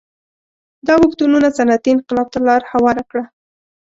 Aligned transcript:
دا 0.87 0.93
اوښتونونه 1.01 1.47
صنعتي 1.57 1.89
انقلاب 1.93 2.27
ته 2.33 2.39
لار 2.47 2.61
هواره 2.71 3.03
کړه 3.09 3.23